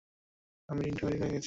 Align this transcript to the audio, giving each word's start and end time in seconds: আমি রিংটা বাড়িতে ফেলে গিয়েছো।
আমি 0.69 0.81
রিংটা 0.81 1.03
বাড়িতে 1.03 1.19
ফেলে 1.19 1.31
গিয়েছো। 1.31 1.39